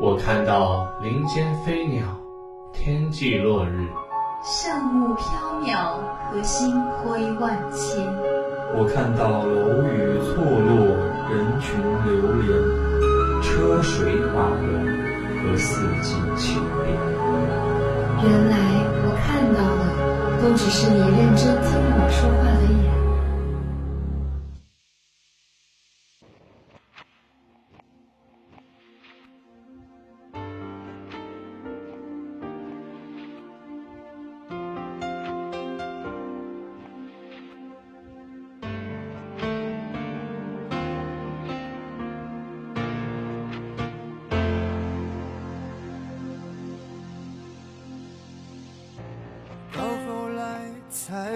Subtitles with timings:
[0.00, 2.06] 我看到林间飞鸟，
[2.72, 3.88] 天际落日，
[4.44, 5.24] 上木飘
[5.60, 5.98] 渺，
[6.30, 8.06] 和星辉万千。
[8.76, 10.94] 我看到楼宇错落，
[11.28, 12.46] 人群流连，
[13.42, 14.86] 车水马龙
[15.42, 16.94] 和四季秋变。
[18.22, 18.54] 原来
[19.02, 19.82] 我看到的，
[20.40, 22.86] 都只是你认真听我说话的眼。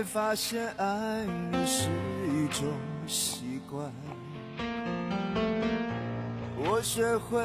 [0.02, 1.88] 发现爱你是
[2.27, 2.66] 一种
[3.06, 3.91] 习惯，
[6.56, 7.41] 我学会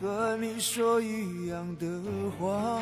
[0.00, 1.86] 和你说一样的
[2.38, 2.80] 话。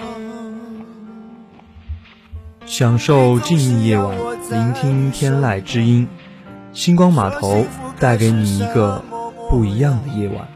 [2.67, 4.17] 享受静谧夜晚，
[4.51, 6.09] 聆听天籁之音。
[6.73, 7.65] 星光码头
[7.99, 9.03] 带给你一个
[9.51, 10.49] 不一样的夜晚。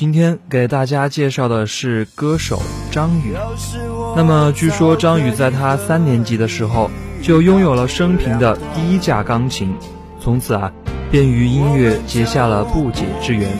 [0.00, 3.34] 今天给大家介绍的是歌手张宇。
[4.16, 9.76] 那么，据说张宇在他三年级的时候就拥有了生平的第一架钢琴，
[10.18, 10.72] 从此啊，
[11.10, 13.50] 便与音乐结下了不解之缘。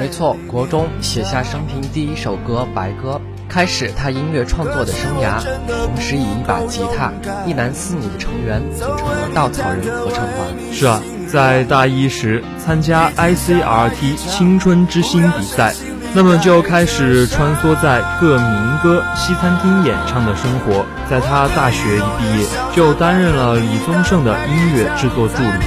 [0.00, 3.12] 没错，国中写下生平第一首歌《白鸽》，
[3.48, 5.40] 开始他音乐创作的生涯。
[5.68, 7.12] 同时，以一把吉他、
[7.46, 10.72] 一男四女的成员组成了稻草人合唱团。
[10.72, 11.00] 是啊。
[11.28, 15.74] 在大一时参加 ICRT 青春之星比赛，
[16.14, 20.86] 那么就开始穿梭在各民歌西餐厅演唱的生活。
[21.10, 25.66] 在他大学一毕业，就担任了李宗盛的音乐制作助理。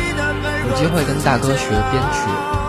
[0.68, 2.28] 有机会跟大哥学编曲，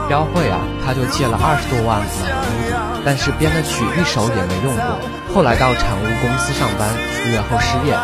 [0.08, 2.74] 标会啊，他就借了二十多万买了屋子，
[3.06, 5.00] 但是编的曲一首也没用过。
[5.34, 7.96] 后来到产物公司上班，出院后失业。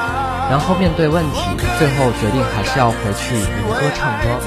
[0.51, 1.41] 然后面对问题，
[1.79, 4.41] 最后决定还是要回去民歌唱歌，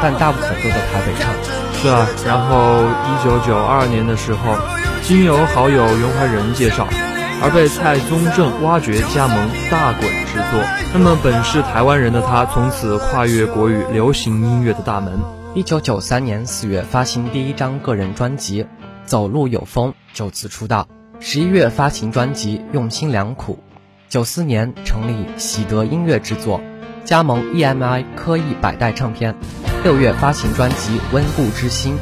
[0.00, 1.34] 但大部分都在台北唱。
[1.74, 4.56] 是啊，然后一九九二年的时候，
[5.02, 6.86] 经由好友袁怀仁介绍，
[7.42, 9.36] 而被蔡宗正挖掘加盟
[9.68, 10.62] 大滚制作。
[10.94, 15.18] 那么本是台湾人的他，从此跨越国语流行音乐的大门。
[15.54, 18.62] 一九九三年四月发行第一张个人专辑
[19.04, 20.86] 《走路有风》，就此出道。
[21.18, 23.58] 十一月发行专辑《用心良苦》。
[24.12, 26.60] 九四年成立喜得音乐制作，
[27.02, 29.34] 加盟 EMI 科艺百代唱片。
[29.82, 31.94] 六月发行专辑《温故知新》。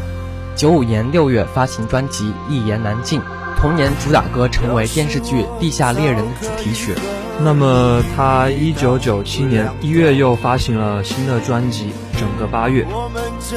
[0.56, 3.21] 九五年六月发行专辑《一言难尽》。
[3.60, 6.97] 同年主打歌成为电视剧《地下猎人》主题曲。
[7.44, 12.84] 那么他一九九七年一月又发行了新的专辑《整个八月》。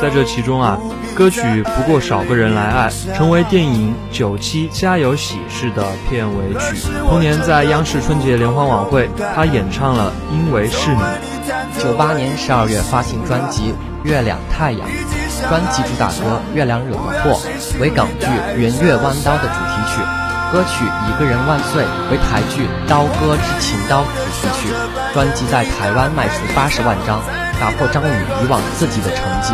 [0.01, 0.79] 在这其中啊，
[1.13, 6.87] 歌曲《不过少个人来爱》成为电影《九七家有喜事》的片尾曲。
[7.09, 11.01] 同年在央视春节联欢晚会，他演唱了《因为是你》。
[11.83, 13.73] 九八年十二月发行专辑
[14.07, 14.87] 《月亮太阳》，
[15.49, 17.37] 专辑主打歌《月亮惹的祸》
[17.81, 18.25] 为港剧
[18.55, 20.01] 《圆月弯刀》的主题曲，
[20.53, 24.73] 歌曲《一个人万岁》为台剧《刀割之情刀》主题曲。
[25.13, 27.21] 专辑在台湾卖出八十万张，
[27.63, 28.13] 打破张宇
[28.43, 29.53] 以往自己的成绩。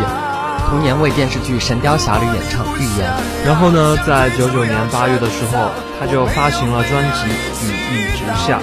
[0.68, 3.08] 同年为电视剧《神雕侠侣》演唱《预言》，
[3.46, 7.30] 然后呢，在九九年八月的时候，他就发行了专辑
[7.70, 8.58] 《雨一直下》，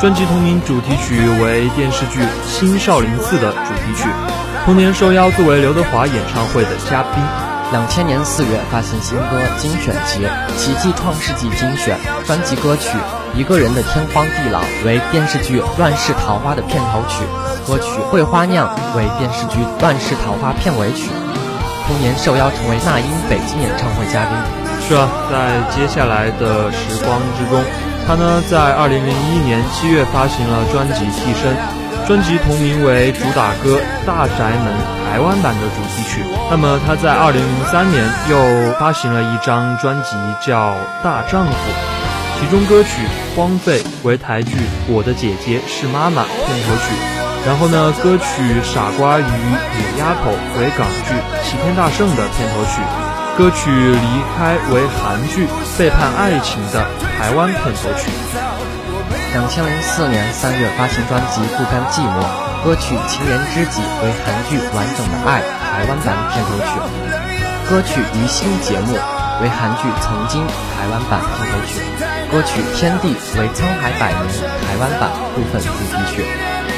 [0.00, 4.08] 专辑同名主题曲为电视剧《新少林寺》的主题曲。
[4.64, 7.45] 同年受邀作为刘德华演唱会的嘉宾。
[7.72, 10.24] 两千年四月发行新歌精选集
[10.56, 12.96] 《奇迹创世纪精选》，专辑歌曲
[13.36, 17.24] 《一个人的天荒地老》为电视剧《乱世桃花》的片头曲，
[17.66, 21.10] 歌曲《桂花酿》为电视剧《乱世桃花》片尾曲。
[21.88, 24.38] 同年受邀成为那英北京演唱会嘉宾。
[24.86, 27.62] 是啊，在接下来的时光之中，
[28.06, 31.50] 他呢在二零零一年七月发行了专辑《替身》，
[32.06, 34.72] 专辑同名为主打歌《大宅门》
[35.10, 36.22] 台湾版的主题曲。
[36.48, 40.70] 那么他在二零零三年又发行了一张专辑叫
[41.02, 41.50] 《大丈夫》，
[42.38, 43.02] 其中歌曲
[43.36, 44.54] 《荒废》为台剧
[44.86, 46.94] 《我的姐姐是妈妈》片头曲。
[47.44, 48.24] 然后呢，歌曲
[48.62, 50.30] 《傻瓜与野丫头》
[50.60, 51.10] 为港剧
[51.42, 52.78] 《齐天大圣》的片头曲，
[53.36, 56.86] 歌曲《离开》为韩剧《背叛爱情》的
[57.18, 58.75] 台湾片头曲。
[59.36, 62.24] 两千零四年三月发行专辑《不甘寂寞》，
[62.64, 66.80] 歌曲《情人知己》为韩剧《完整的爱》台湾版片头曲，
[67.68, 68.96] 歌曲《鱼星节目》
[69.42, 71.80] 为韩剧《曾经》台湾版片头曲，
[72.32, 74.24] 歌曲《天地》为《沧海百年》
[74.64, 76.24] 台湾版部分主题曲。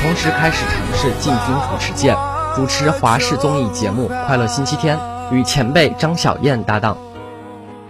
[0.02, 2.16] 同时开始尝试进军主持界，
[2.56, 4.98] 主持华视综艺节目《快乐星期天》，
[5.32, 6.98] 与前辈张小燕搭档。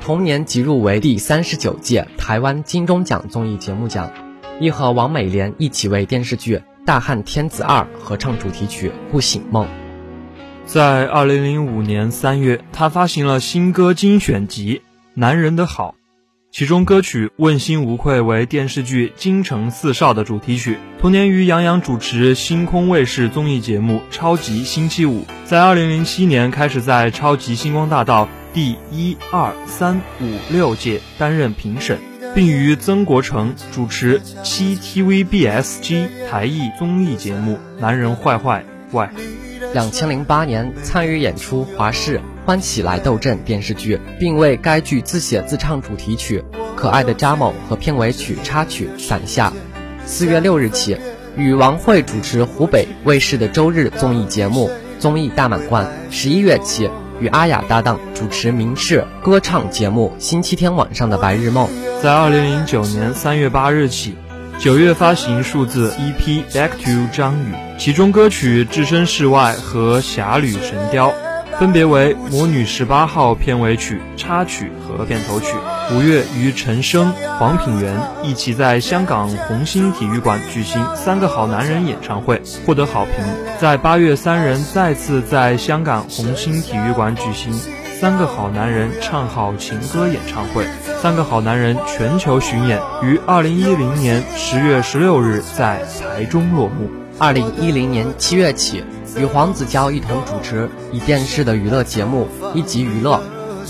[0.04, 4.10] 同年即入围第三十九届台湾金钟奖综艺节目奖，
[4.60, 9.66] 亦和王美莲一起为电视剧《大汉天子二》合唱主题曲《不醒梦》。
[10.64, 14.76] 在二零零五年三月，他发行了新歌精选集
[15.14, 15.90] 《男人的好》。
[16.50, 20.78] 其中歌曲《问心无愧》为电视剧《京城四少》的主题曲。
[20.98, 31.98] 同年与杨洋主持星空卫视综艺节目《超级星期五》，在2007年开始在《超级星光大道》第一、二、三、五、六届担任评审，
[32.38, 38.64] 并与曾国成主持七 TVBSG 台艺综艺节目《男人坏坏》
[38.96, 39.10] 外。
[39.74, 42.20] 两千零八年参与演出华视。
[42.46, 46.44] 欢喜来斗阵电视剧，并为该剧自写自唱主题曲
[46.76, 49.50] 《可爱的扎某》和片尾曲插曲《伞下》。
[50.06, 50.96] 四月六日起，
[51.36, 54.70] 与王慧主持湖北卫视的周日综艺节目
[55.00, 55.84] 《综艺大满贯》。
[56.08, 56.88] 十一月起，
[57.20, 61.66] 与阿雅搭档主持民视歌唱节目《星期天晚上的白日梦》。
[62.00, 64.16] 在二零零九年三月八日起，
[64.60, 71.08] 九月发行数字 EP《Back to 张宇》，其中歌曲《置身事外》和《侠侣神雕》。
[71.58, 75.48] 分别为《魔女十八号》片尾曲、插曲和片头曲。
[75.92, 83.14] 五月与陈升、黄品源一起在香港红星体育馆举行《三个好男人》演唱会，获得好评。
[83.58, 87.52] 在八月，三人再次在香港红星体育馆举行
[88.00, 90.62] 《三个好男人唱好情歌》演唱会。
[91.00, 95.84] 《三个好男人》全球巡演于二零一零年十月十六日在
[96.16, 96.90] 台中落幕。
[97.18, 98.82] 二零一零年七月起。
[99.16, 103.20] 与黄子佼一同主持以电视的娱乐节目《一级娱乐》，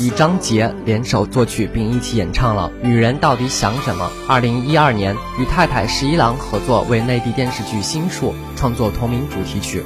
[0.04, 4.10] 与张杰联手作曲并一起演唱了《女人到底想什么》。
[4.28, 9.82] 二零一二年与太太十一郎合作为内地电视剧《心术》创作同名主题曲。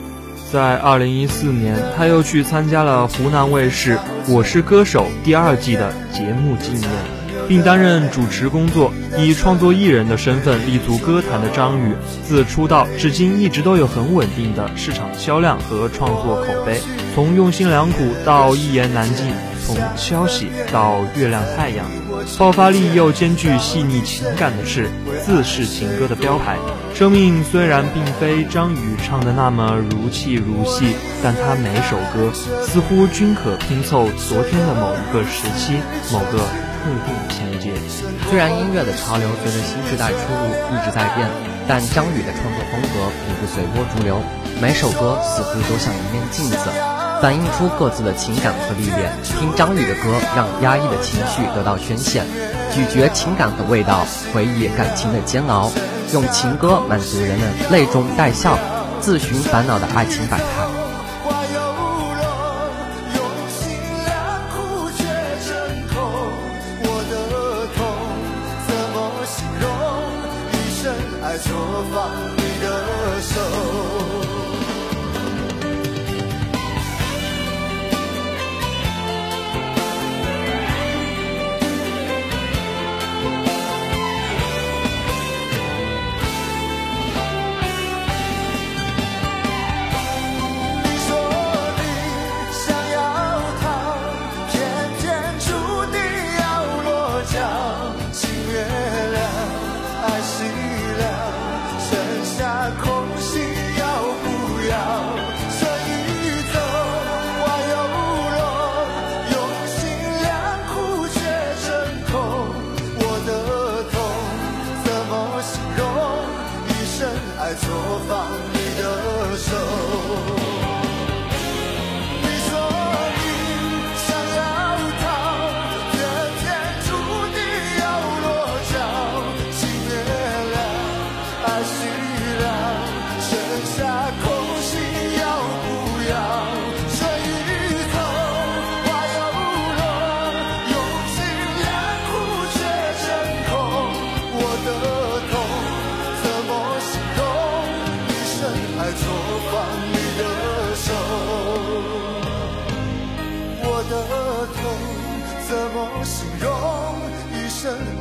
[0.50, 3.96] 在二零一四年，他又去参加了湖南卫视
[4.28, 7.21] 《我是歌手》第二季的节目纪念。
[7.48, 11.94] 并担任主持工作，以创作艺人的身份立足歌坛的张宇，
[12.26, 16.80] 自出道至今一直都有很稳定的市场销量和创作口碑。
[17.14, 19.26] 从用心良苦到一言难尽，
[19.66, 21.84] 从消息到月亮太阳，
[22.38, 24.88] 爆发力又兼具细腻情感的是
[25.22, 26.56] 自是情歌的标牌。
[26.94, 32.32] 生命虽然并非张宇唱的那么如泣如戏，但他每首歌
[32.64, 35.74] 似乎均可拼凑昨天的某一个时期，
[36.10, 36.71] 某个。
[36.82, 37.72] 特定情节。
[38.28, 41.28] 虽然音乐的潮流随着新时代出入一直在变，
[41.68, 44.20] 但张宇的创作风格并不随波逐流。
[44.60, 46.58] 每首歌似乎都像一面镜子，
[47.20, 49.12] 反映出各自的情感和历练。
[49.22, 52.22] 听张宇的歌，让压抑的情绪得到宣泄，
[52.72, 55.70] 咀嚼情感的味道，回忆感情的煎熬，
[56.12, 58.58] 用情歌满足人们泪中带笑、
[59.00, 60.71] 自寻烦恼的爱情百态。
[71.38, 73.81] 错放你的手。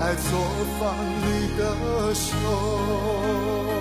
[0.01, 0.39] 在作
[0.79, 3.80] 坊里的手。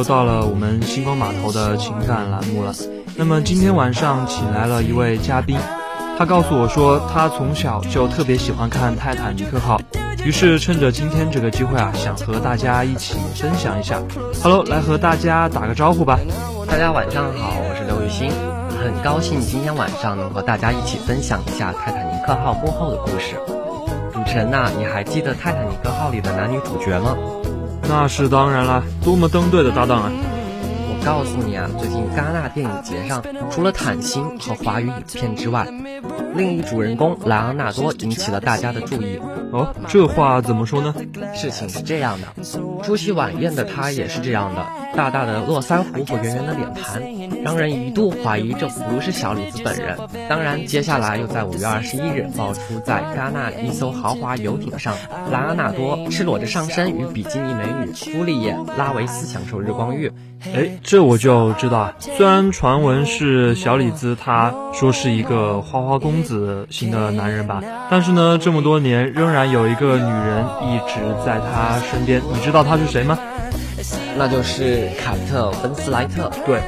[0.00, 2.72] 又到了我们星光码头的情感栏目了。
[3.16, 5.58] 那么今天晚上请来了一位嘉宾，
[6.18, 9.78] 他告诉我说，他从小就特别喜欢看《泰坦尼克号》，
[10.24, 14.00] 于是趁着今天这个机会啊，想和大家一起分享一下。
[14.42, 16.18] Hello，来和大家打个招呼吧。
[16.66, 18.30] 大家晚上好，我是刘雨欣，
[18.82, 23.36] 很高兴今天晚上能和大家一起分享一下泰坦尼克号幕后的故事。
[24.14, 27.14] 主持人呐、你还记得泰坦尼克号里的男女主角吗？
[27.90, 30.12] 那是当然啦，多么登对的搭档啊！
[30.12, 33.20] 我告诉你啊，最近戛纳电影节上，
[33.50, 35.66] 除了坦星和华语影片之外，
[36.36, 39.18] 另一主人公莱昂纳多引起了大家的注意。
[39.50, 40.94] 哦，这话怎么说呢？
[41.34, 42.28] 事情是这样的，
[42.84, 44.64] 出席晚宴的他也是这样的，
[44.96, 47.02] 大大的络腮胡和圆圆的脸盘，
[47.44, 49.96] 让人一度怀疑这不是小李子本人。
[50.28, 54.94] 当然，接下来又在五月二十一日爆出，在戛纳一艘豪华游艇上，
[55.30, 60.12] 莱昂纳多赤裸着上身与比基尼美女朱丽叶·拉维斯享受日光浴。
[60.54, 61.94] 哎，这我就知道啊。
[61.98, 72.22] 虽然传闻是小李子他说是一个花花公子型的男人吧，但是呢，这么多年仍然有一个女人一直在他身边。
[72.32, 73.18] 你知道他是谁吗？
[74.16, 76.30] 那就是凯特·温斯莱特。
[76.46, 76.60] 对，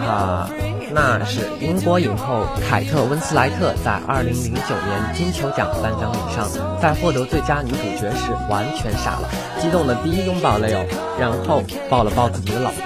[0.00, 0.50] 哈哈，
[0.92, 6.48] 那是英国影后凯特·温斯莱特在2009年金球奖颁奖礼上，
[6.80, 9.28] 在获得最佳女主角时完全傻了，
[9.60, 10.84] 激动的第一拥抱 Leo，
[11.18, 12.84] 然后抱了抱自己的老公。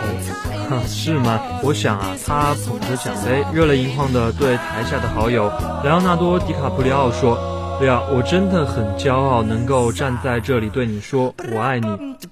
[0.71, 1.41] 哼， 是吗？
[1.63, 5.53] 我想啊，他捧着奖杯，热泪盈眶的对台下的好友
[5.85, 7.37] 莱昂纳多·迪卡普里奥说
[7.79, 11.89] ：“对啊，我真的很骄傲，能够站在这里对你说我爱你，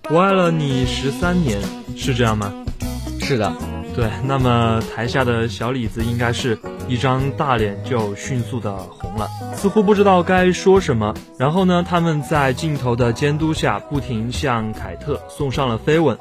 [0.09, 1.61] 我爱了你十三年，
[1.97, 2.53] 是这样吗？”
[3.21, 3.53] 是的，
[3.95, 4.11] 对。
[4.25, 11.15] 那么台下的小李子应该是一张大脸就迅速的红了，似乎不知道该说什么。
[11.39, 16.17] 然后呢，他们在镜头的监督下，不停向凯特送上了飞吻。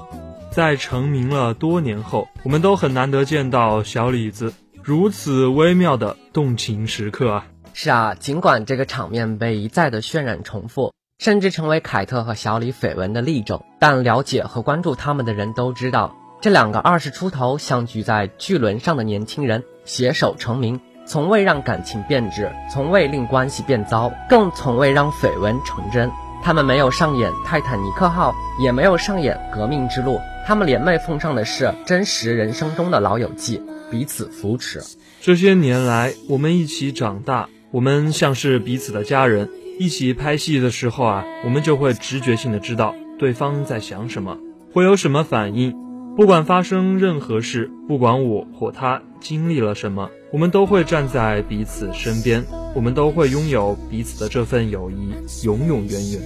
[0.52, 7.46] 在成名了多年后，我们都很难得见到小李子如此微妙的动情时刻啊！
[7.74, 26.10] 是啊，尽管这个场面被一再的渲染重复，甚至成为凯特和小李绯闻的例证，但了解和关注他们的人都知道，这两个二十出头相聚在巨轮上的年轻人携手成名，从未让感情变质，从未令关系变糟，更从未让绯闻成真。
[26.42, 34.82] 他们没有上演泰坦尼克号，也没有上演革命之路，他们联袂奉上的是真实人生中的老友记，彼此扶持。
[35.20, 39.50] 这些年来，我们一起长大，我们像是彼此的家人。
[39.78, 44.38] 一起拍戏的时候啊，我们就会直觉性的知道对方在想什么，
[44.74, 45.89] 会有什么反应。
[46.20, 52.44] 不管发生任何事，不管我或他经历了什么，我们都会站在彼此身边，
[52.76, 55.14] 我们都会拥有彼此的这份友谊，
[55.46, 56.22] 永永远远。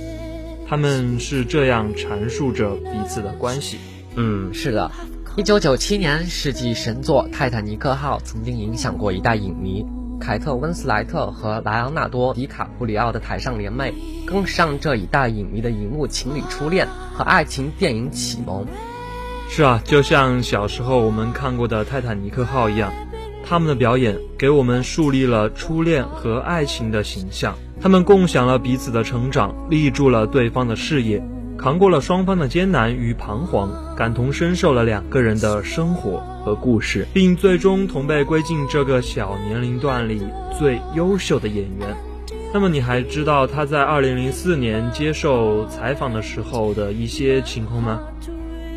[0.67, 3.77] 他们是这样阐述着彼此的关系。
[4.15, 4.89] 嗯，是的。
[5.37, 9.85] 一九九七年，世纪神作《泰坦尼克号》曾经影响过一代影迷。
[10.19, 13.93] 凯特·温斯莱特和莱昂纳多·迪卡普里奥的台上联袂，
[14.25, 18.65] 更是让这一代影迷的荧幕情侣初恋和爱情电影启蒙。
[19.49, 22.91] 是啊，就像小时候我们看过的《泰坦尼克号》一样，
[23.45, 27.55] 他们的表演给我们树立了初恋和爱情的形象。
[27.79, 31.23] 他们共享了彼此的成长，立住了对方的事业，
[31.55, 40.19] 扛过了双方的艰难与彷徨，感同身受了两个人的生活和故事，并最终同被归进这个小年龄段里
[40.57, 41.95] 最优秀的演员。
[42.53, 47.99] 那么你还知道他在二零零四年接受采访的时候的一些情况吗？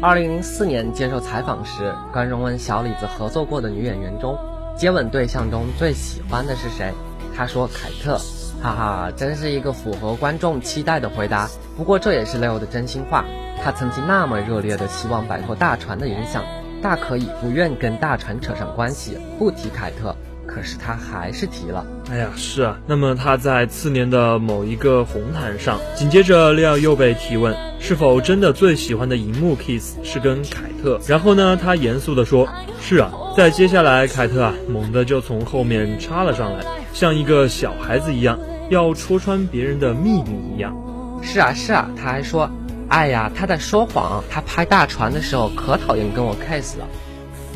[0.02, 4.38] 二零零四年接受采访时，观众问小李子合作过的女演员中，
[4.76, 6.92] 接吻对象中最喜欢的是谁？
[7.34, 8.18] 他说凯特。
[8.62, 11.48] 哈哈，真是一个符合观众期待的回答。
[11.76, 13.24] 不过这也是 Leo 的真心话。
[13.62, 16.44] 他曾经那么热烈的希望摆脱大船的影响，
[16.82, 20.14] 大可以不愿跟大船扯上关系，不提凯特。
[20.46, 21.84] 可是他还是提了。
[22.10, 22.78] 哎呀，是啊。
[22.86, 31.00] 那么他在次年的某一个红毯上，紧接着利奥又被提问是否真的最喜欢的荧幕 kiss 是跟凯特。
[31.06, 32.48] 然后呢，他严肃地说
[32.80, 38.38] ：“是啊。”在接下来，凯特啊猛地就从后面插了上来，像一个小孩子一样。
[38.68, 40.74] 要戳穿别人的秘密一样，
[41.22, 42.50] 是啊是啊，他还说，
[42.88, 46.88] 哎呀，他在说谎，他拍大船的时候可讨厌跟我 kiss 了，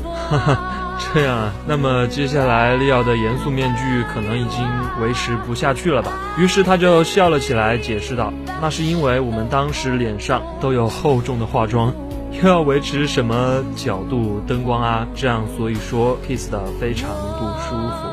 [0.05, 0.80] 哈哈，
[1.13, 4.65] 这样啊，那么接下来利奥的严肃面具可能已经
[5.01, 6.13] 维持不下去了吧？
[6.39, 11.93] 于是他就笑了起来，解释道，那是因为我们当时脸上都有厚重的化妆，
[12.31, 18.09] 又要维持什么角度、灯光啊，这样所以说 kiss 的非常不舒服。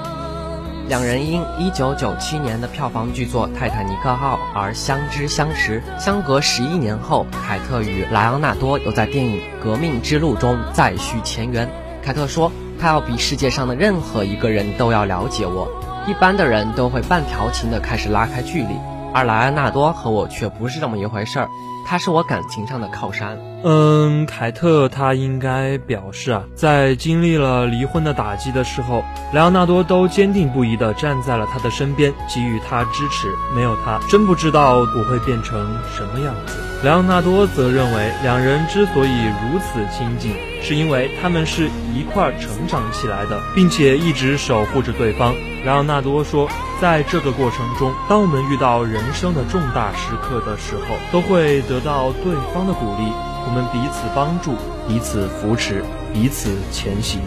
[0.87, 5.83] 两人因1997年的票房巨作《泰坦尼克号》而相知相识。
[5.99, 11.69] 相隔十一年后，凯特与莱昂纳多又在电影《革命之路》中再续前缘。
[12.01, 12.49] 凯特说
[12.79, 15.67] ：“他要比世界上的任何一个人都要了解我。
[16.07, 18.75] 一般的人都会半调情的开始拉开距离，
[19.13, 21.49] 而莱昂纳多和我却不是这么一回事儿。
[21.87, 33.29] 他是我感情上的靠山。”嗯，凯特他应该表示啊，在经历了离婚的打击的时候，莱昂纳多都坚定不移地站在了他的身边，给予他支持。
[33.55, 35.57] 没有他，真不知道我会变成
[35.95, 36.53] 什么样子。
[36.83, 45.33] 莱昂纳多则认为，两人之所以如此亲近，是因为他们是一块成长起来的，并且一直守护着对方。
[45.65, 46.47] 莱昂纳多说，
[46.79, 53.13] 在这个过程中，当我们遇到人生的重大时刻的时候，都会得得到对方的鼓励。
[53.45, 54.55] 我们彼此帮助，
[54.87, 57.21] 彼此扶持，彼此前行。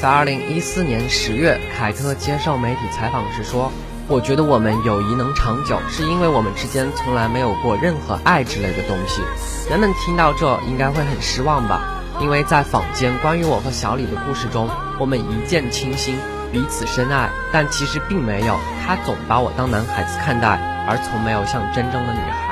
[0.00, 3.72] 在二零一四年十月，凯特接受媒体采访时说
[4.06, 9.20] ：“我觉得我们友谊能长久，是因为我们之间从来没有过任何爱之类的东西。”
[9.68, 11.82] 人们听到这应该会很失望吧？
[12.20, 14.68] 因为在坊间关于我和小李的故事中，
[15.00, 16.16] 我们一见倾心，
[16.52, 18.56] 彼此深爱，但其实并没有。
[18.86, 22.51] 他总把我当男孩子看待，而从没有像真正的女孩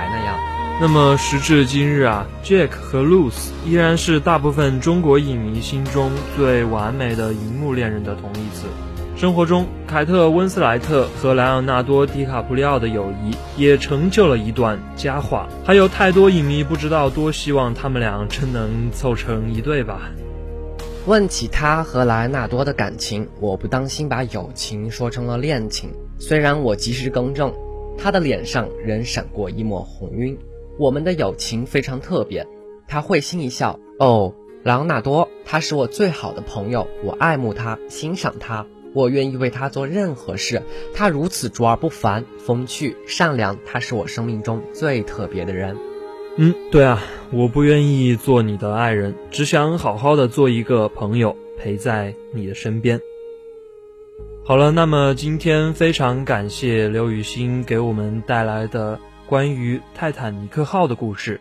[0.81, 0.88] 那。
[0.88, 8.66] 么时至今日啊，Jack 和 Luce 依然是大部分中国影迷心中最完美的荧幕恋人的同义词。
[9.14, 15.47] 生活中，凯特·温斯莱特和莱昂纳多·迪卡普里奥的友谊也成就了一段佳话。
[15.64, 20.11] 还有太多影迷不知道多希望他们俩真能凑成一对吧？
[21.07, 25.90] 问起他和莱昂纳多的感情，我不当心把友情说成了恋情。
[26.19, 27.53] 虽然我及时更正，
[27.97, 30.37] 他的脸上仍闪过一抹红晕。
[30.81, 32.47] 我们的友情非常特别，
[32.88, 33.79] 他会心一笑。
[33.99, 40.62] 哦，莱昂纳多，他是我最好的朋友，我爱慕他，欣赏他，我愿意为他做任何事。
[40.95, 45.77] 他如此卓尔不凡，风趣善良，他是我生命中最特别的人。
[46.38, 52.99] 嗯，对啊，我不愿意做你的爱人，只想好好的做一个朋友，陪在你的身边。
[54.47, 58.99] 好了，那么今天非常感谢刘雨欣给我们带来的。
[59.31, 61.40] 关于泰坦尼克号的故事。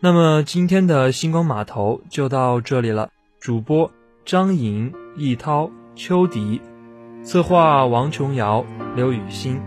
[0.00, 3.10] 那么今天的星光码头就到这里了。
[3.38, 3.92] 主播
[4.24, 6.60] 张莹、易涛、秋迪，
[7.22, 8.64] 策划王琼瑶、
[8.96, 9.60] 刘雨欣，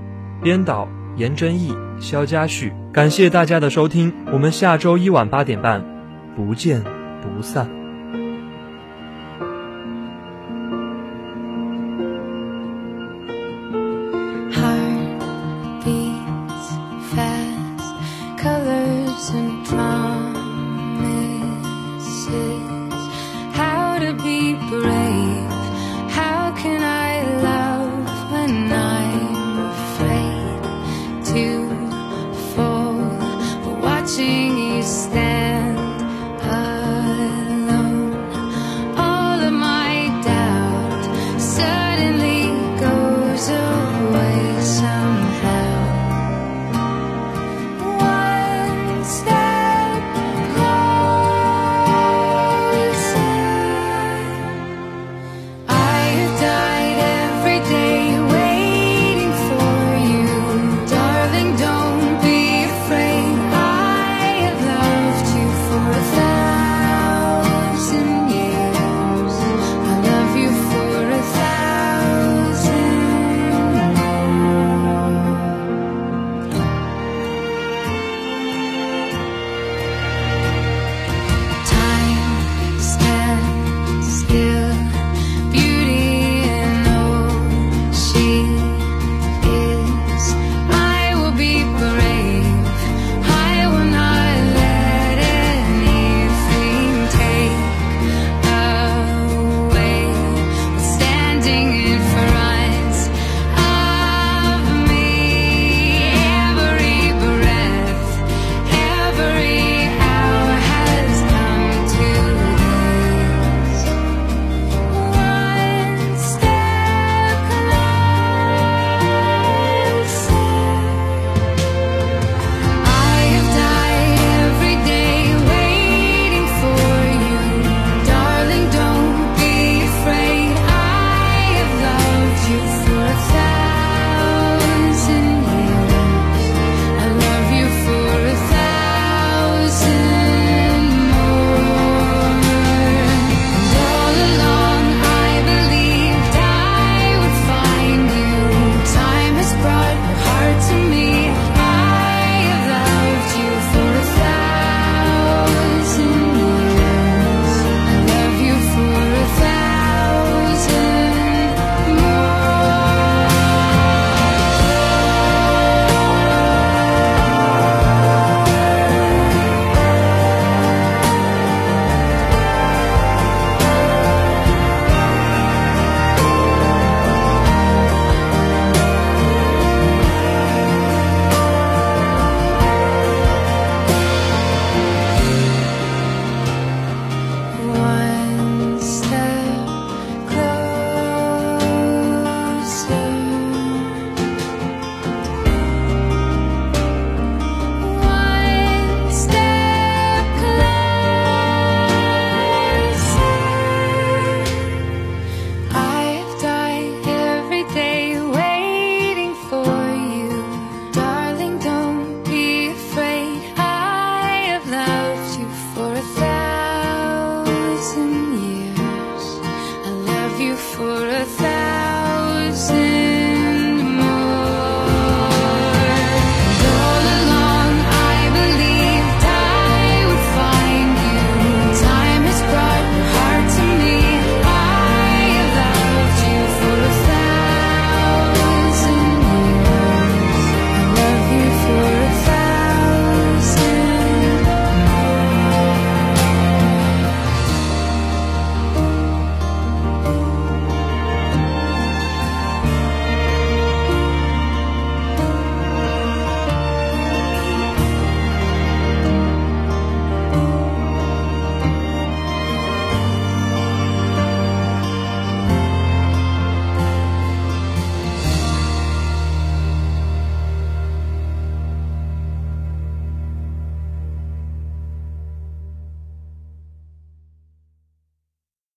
[0.44, 2.74] 编导严真义、肖佳旭。
[2.92, 5.86] 感谢大家的收听，我们下周一晚八点半
[6.36, 6.84] 不见
[7.22, 7.85] 不散。